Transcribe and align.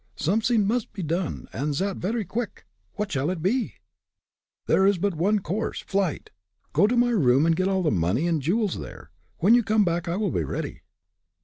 "Somesing 0.17 0.65
must 0.65 0.91
be 0.93 1.03
done, 1.03 1.47
and 1.53 1.75
zat 1.75 1.97
vera 1.97 2.25
quick. 2.25 2.65
What 2.95 3.11
s'all 3.11 3.29
it 3.29 3.43
be?" 3.43 3.75
"There 4.65 4.87
is 4.87 4.97
but 4.97 5.13
one 5.13 5.37
course 5.37 5.81
flight. 5.81 6.31
Go 6.73 6.87
to 6.87 6.97
my 6.97 7.11
room 7.11 7.45
and 7.45 7.55
get 7.55 7.67
all 7.67 7.83
the 7.83 7.91
money 7.91 8.27
and 8.27 8.41
jewels 8.41 8.79
there. 8.79 9.11
When 9.37 9.53
you 9.53 9.61
come 9.61 9.85
back, 9.85 10.07
I 10.09 10.15
will 10.15 10.31
be 10.31 10.43
ready." 10.43 10.81